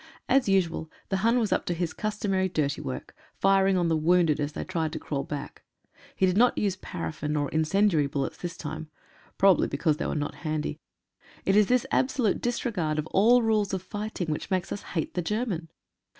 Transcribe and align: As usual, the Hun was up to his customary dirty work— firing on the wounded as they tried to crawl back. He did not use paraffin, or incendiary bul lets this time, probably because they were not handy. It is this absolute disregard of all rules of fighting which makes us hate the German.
As 0.27 0.49
usual, 0.49 0.89
the 1.09 1.17
Hun 1.17 1.37
was 1.37 1.51
up 1.53 1.63
to 1.67 1.75
his 1.75 1.93
customary 1.93 2.49
dirty 2.49 2.81
work— 2.81 3.15
firing 3.39 3.77
on 3.77 3.87
the 3.87 3.95
wounded 3.95 4.39
as 4.39 4.53
they 4.53 4.63
tried 4.63 4.91
to 4.93 4.99
crawl 4.99 5.23
back. 5.23 5.61
He 6.15 6.25
did 6.25 6.35
not 6.37 6.57
use 6.57 6.75
paraffin, 6.75 7.35
or 7.37 7.51
incendiary 7.51 8.07
bul 8.07 8.23
lets 8.23 8.37
this 8.37 8.57
time, 8.57 8.89
probably 9.37 9.67
because 9.67 9.97
they 9.97 10.07
were 10.07 10.15
not 10.15 10.33
handy. 10.41 10.79
It 11.45 11.55
is 11.55 11.67
this 11.67 11.85
absolute 11.91 12.41
disregard 12.41 12.97
of 12.97 13.05
all 13.11 13.43
rules 13.43 13.75
of 13.75 13.83
fighting 13.83 14.31
which 14.31 14.49
makes 14.49 14.71
us 14.71 14.81
hate 14.97 15.13
the 15.13 15.21
German. 15.21 15.69